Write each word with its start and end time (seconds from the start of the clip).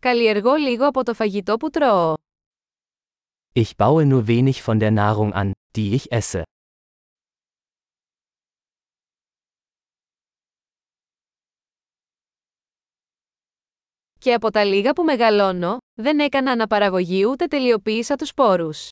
Καλλιεργώ 0.00 0.54
λίγο 0.54 0.86
από 0.86 1.04
το 1.04 1.14
φαγητό 1.14 1.56
που 1.56 1.70
τρώω. 1.70 2.14
Ich 3.54 3.70
baue 3.76 4.04
nur 4.04 4.26
wenig 4.26 4.62
von 4.62 4.78
der 4.78 4.90
Nahrung 4.90 5.32
an, 5.32 5.50
die 5.78 5.94
ich 5.94 6.10
esse. 6.10 6.42
Και 14.18 14.32
από 14.34 14.50
τα 14.50 14.64
λίγα 14.64 14.92
που 14.92 15.04
μεγαλώνω, 15.04 15.76
δεν 15.94 16.18
έκανα 16.18 16.50
αναπαραγωγή 16.52 17.24
ούτε 17.24 17.46
τελειοποίησα 17.46 18.16
τους 18.16 18.28
σπόρους. 18.28 18.88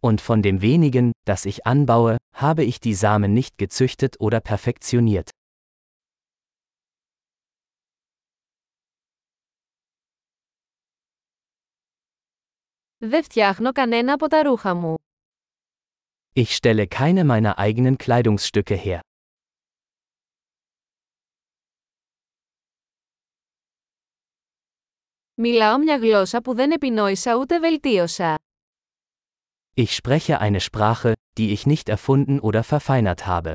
Und 0.00 0.20
von 0.20 0.42
dem 0.42 0.60
wenigen, 0.60 1.10
das 1.24 1.44
ich 1.44 1.66
anbaue, 1.66 2.16
habe 2.34 2.62
ich 2.64 2.78
die 2.80 2.94
Samen 2.94 3.32
nicht 3.32 3.58
gezüchtet 3.58 4.12
oder 4.20 4.40
perfektioniert. 4.40 5.28
Δεν 12.97 13.23
φτιάχνω 13.23 13.71
κανένα 13.71 14.13
από 14.13 14.27
τα 14.27 14.43
ρούχα 14.43 14.73
μου. 14.73 14.95
Ich 16.33 16.57
stelle 16.61 16.85
keine 16.87 17.23
meiner 17.23 17.53
eigenen 17.57 17.95
Kleidungsstücke 17.97 18.75
her. 18.85 18.99
Μιλάω 25.33 25.77
μια 25.77 25.97
γλώσσα 25.97 26.41
που 26.41 26.55
δεν 26.55 26.71
επινόησα 26.71 27.35
ούτε 27.35 27.59
βελτίωσα. 27.59 28.39
Ich 29.75 29.95
spreche 29.95 30.37
eine 30.39 30.59
Sprache, 30.59 31.13
die 31.37 31.51
ich 31.55 31.65
nicht 31.65 31.89
erfunden 31.89 32.39
oder 32.39 32.63
verfeinert 32.63 33.25
habe. 33.25 33.53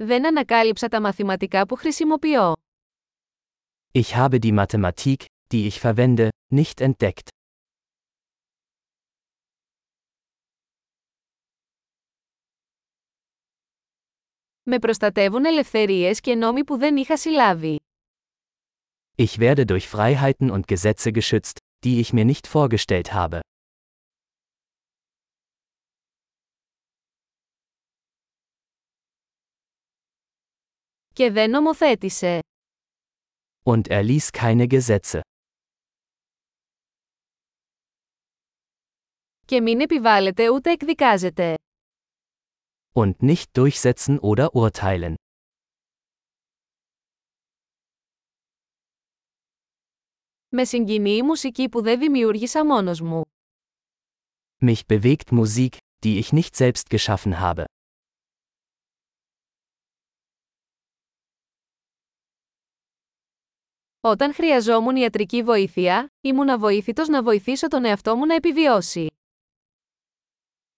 Δεν 0.00 0.26
ανακάλυψα 0.26 0.88
τα 0.88 1.00
μαθηματικά 1.00 1.66
που 1.66 1.74
χρησιμοποιώ. 1.74 2.52
Ich 3.92 4.14
habe 4.14 4.38
die 4.38 4.64
Mathematik, 4.64 5.16
die 5.54 5.66
ich 5.70 5.80
verwende, 5.80 6.28
nicht 6.54 6.80
entdeckt. 6.80 7.28
Με 14.62 14.78
προστατεύουν 14.78 15.44
ελευθερίες 15.44 16.20
και 16.20 16.34
νόμοι 16.34 16.64
που 16.64 16.76
δεν 16.76 16.96
είχα 16.96 17.16
συλλάβει. 17.16 17.80
Ich 19.16 19.38
werde 19.38 19.64
durch 19.64 19.88
Freiheiten 19.88 20.50
und 20.50 20.66
Gesetze 20.66 21.12
geschützt, 21.12 21.58
die 21.86 22.00
ich 22.00 22.12
mir 22.12 22.24
nicht 22.24 22.46
vorgestellt 22.46 23.12
habe. 23.12 23.40
Και 31.17 31.31
δεν 31.31 31.49
νομοθέτησε. 31.49 32.39
Und 33.65 33.81
er 33.87 34.03
ließ 34.03 34.27
keine 34.31 34.67
Gesetze. 34.67 35.19
Και 39.45 39.61
μην 39.61 39.79
επιβάλλεται 39.81 40.49
ούτε 40.49 40.71
εκδικάζεται. 40.71 41.55
Und 42.93 43.13
nicht 43.21 43.45
durchsetzen 43.57 44.19
oder 44.19 44.47
urteilen. 44.53 45.13
Με 50.49 50.63
συγκινεί 50.65 51.15
η 51.15 51.21
μουσική 51.21 51.69
που 51.69 51.81
δεν 51.81 51.99
δημιούργησα 51.99 52.65
μόνος 52.65 53.01
μου. 53.01 53.21
Mich 54.65 54.81
bewegt 54.87 55.31
Musik, 55.31 55.75
die 56.05 56.19
ich 56.23 56.31
nicht 56.31 56.55
selbst 56.55 56.89
geschaffen 56.89 57.39
habe. 57.39 57.63
Όταν 64.07 64.33
χρειαζόμουν 64.33 64.95
ιατρική 64.95 65.43
βοήθεια, 65.43 66.07
ήμουν 66.21 66.49
αβοήθητος 66.49 67.07
να 67.07 67.23
βοηθήσω 67.23 67.67
τον 67.67 67.85
εαυτό 67.85 68.15
μου 68.15 68.25
να 68.25 68.35
επιβιώσει. 68.35 69.07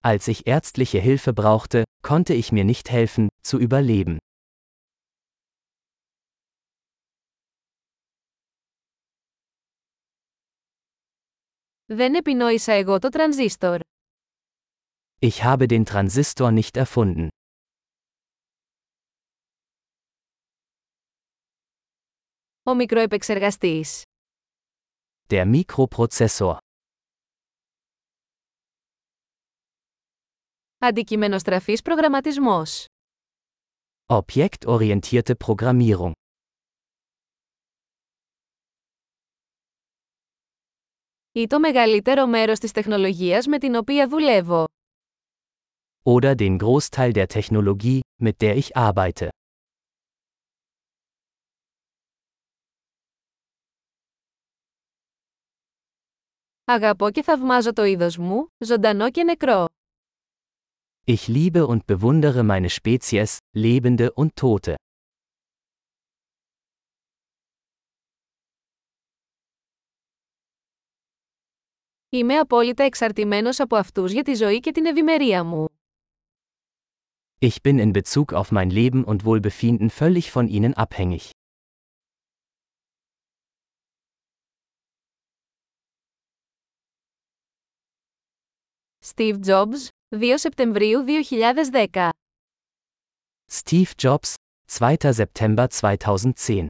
Als 0.08 0.28
ich 0.28 0.46
ärztliche 0.46 1.00
Hilfe 1.00 1.34
brauchte, 1.34 1.82
konnte 2.08 2.34
ich 2.34 2.52
mir 2.52 2.64
nicht 2.64 2.90
helfen, 2.90 3.28
zu 3.48 3.68
überleben. 3.68 4.18
Δεν 11.86 12.14
επινόησα 12.16 12.74
εγώ 12.74 13.00
το 13.00 13.10
τρανζίστορ. 13.10 13.80
Ich 15.20 15.44
habe 15.44 15.68
den 15.68 15.86
Transistor 15.86 16.52
nicht 16.52 16.78
erfunden. 16.78 17.28
Ο 22.70 22.74
μικροεπεξεργαστής. 22.76 24.04
Der 25.30 25.64
Mikroprozessor. 25.64 26.58
Αντικειμενοστραφής 30.78 31.82
προγραμματισμός. 31.82 32.86
Objektorientierte 34.06 35.34
Programmierung. 35.46 36.12
Ή 41.32 41.48
το 41.48 41.60
μεγαλύτερο 41.60 42.28
μέρος 42.28 42.60
της 42.60 42.72
τεχνολογίας 42.72 43.48
με 43.48 43.58
την 43.58 43.76
οποία 43.76 44.08
δουλεύω. 44.08 44.66
Oder 46.04 46.36
den 46.36 46.58
Großteil 46.58 47.12
der 47.14 47.26
Technologie, 47.28 48.00
mit 48.24 48.34
der 48.40 48.56
ich 48.56 48.76
arbeite. 48.76 49.28
Αγαπώ 56.70 57.12
και 57.12 57.24
θαυμάζω 57.24 57.74
το 57.74 57.84
είδος 57.84 58.18
μου, 58.18 58.48
ζωντανό 58.58 59.12
και 59.12 59.24
νεκρό. 59.24 59.66
Ich 61.08 61.28
liebe 61.28 61.66
und 61.68 61.80
bewundere 61.86 62.44
meine 62.44 62.70
Spezies, 62.70 63.38
Lebende 63.58 64.12
und 64.14 64.28
Tote. 64.42 64.74
Είμαι 72.10 72.38
απόλυτα 72.38 72.84
εξαρτημένος 72.84 73.60
από 73.60 73.76
αυτούς 73.76 74.12
για 74.12 74.24
τη 74.24 74.34
ζωή 74.34 74.60
και 74.60 74.72
την 74.72 74.86
ευημερία 74.86 75.44
μου. 75.44 75.66
Ich 77.40 77.56
bin 77.64 77.80
in 77.80 77.92
Bezug 77.92 78.34
auf 78.34 78.52
mein 78.52 78.70
Leben 78.70 79.04
und 79.04 79.26
Wohlbefinden 79.26 79.90
völlig 79.90 80.32
von 80.32 80.48
ihnen 80.48 80.74
abhängig. 80.74 81.30
Steve 89.05 89.39
Jobs, 89.47 89.89
2 90.17 90.39
Σεπτεμβρίου 90.39 91.05
2010 91.05 92.11
Steve 93.51 93.91
Jobs, 94.03 94.35
2. 94.79 94.97
September 95.13 95.67
2010 95.81 96.67